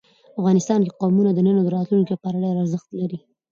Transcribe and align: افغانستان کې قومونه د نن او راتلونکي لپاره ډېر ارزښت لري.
افغانستان 0.39 0.79
کې 0.85 0.95
قومونه 1.01 1.29
د 1.33 1.39
نن 1.47 1.55
او 1.61 1.73
راتلونکي 1.75 2.11
لپاره 2.13 2.41
ډېر 2.43 2.55
ارزښت 2.63 2.89
لري. 2.99 3.19